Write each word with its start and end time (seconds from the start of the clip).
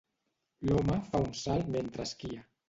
L'home 0.69 0.95
fa 1.11 1.21
un 1.27 1.29
salt 1.41 1.71
mentre 1.77 2.07
esquia. 2.11 2.43